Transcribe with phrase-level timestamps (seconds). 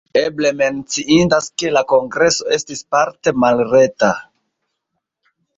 [0.19, 4.11] Eble menciindas, ke la kongreso estis parte malreta.